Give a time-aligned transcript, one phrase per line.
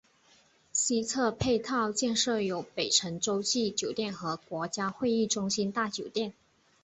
[0.73, 6.33] 西侧配套建设有北辰洲际酒店和国家会议中心大酒店。